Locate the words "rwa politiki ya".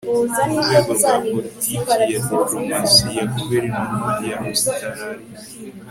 0.99-2.05